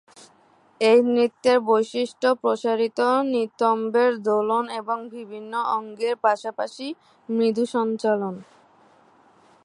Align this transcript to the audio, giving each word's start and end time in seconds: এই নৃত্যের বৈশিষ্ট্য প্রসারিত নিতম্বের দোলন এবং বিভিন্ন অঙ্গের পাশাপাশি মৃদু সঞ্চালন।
এই 0.81 0.99
নৃত্যের 1.07 1.57
বৈশিষ্ট্য 1.61 2.27
প্রসারিত 2.41 2.99
নিতম্বের 3.33 4.11
দোলন 4.21 4.65
এবং 4.71 4.97
বিভিন্ন 5.09 5.53
অঙ্গের 5.77 6.15
পাশাপাশি 6.17 6.87
মৃদু 7.29 7.63
সঞ্চালন। 7.75 8.35